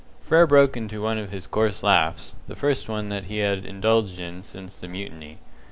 Frere 0.19 0.47
broke 0.47 0.75
into 0.75 1.03
one 1.03 1.19
of 1.19 1.29
his 1.29 1.45
coarse 1.45 1.83
laughs, 1.83 2.35
the 2.47 2.55
first 2.55 2.89
one 2.89 3.09
that 3.09 3.25
he 3.25 3.37
had 3.37 3.67
indulged 3.67 4.17
in 4.17 4.41
since 4.41 4.79
the 4.79 4.87
mutiny. 4.87 5.37